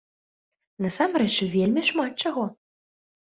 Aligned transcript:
Насамрэч, 0.85 1.35
вельмі 1.55 1.81
шмат 1.91 2.11
чаго! 2.25 2.45